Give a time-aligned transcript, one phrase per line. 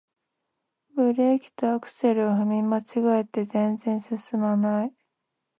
[0.95, 4.93] ブレーキとアクセルを踏み間違えて全然すすまない